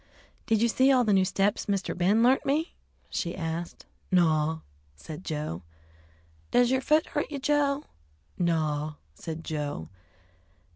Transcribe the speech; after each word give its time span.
"Did 0.47 0.63
you 0.63 0.67
see 0.67 0.91
all 0.91 1.03
the 1.03 1.13
new 1.13 1.23
steps 1.23 1.67
Mr. 1.67 1.95
Ben 1.95 2.23
learnt 2.23 2.43
me?" 2.43 2.73
she 3.07 3.35
asked. 3.37 3.85
"Naw," 4.11 4.61
said 4.95 5.23
Joe. 5.23 5.61
"Does 6.49 6.71
yer 6.71 6.81
foot 6.81 7.05
hurt 7.09 7.29
you, 7.31 7.37
Joe?" 7.37 7.83
"Naw," 8.35 8.93
said 9.13 9.43
Joe. 9.43 9.89